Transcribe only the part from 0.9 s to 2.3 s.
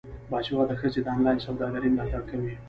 د انلاین سوداګرۍ ملاتړ